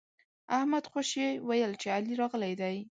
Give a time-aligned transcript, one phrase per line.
[0.57, 2.75] احمد خوشي ويل چې علي راغلی دی.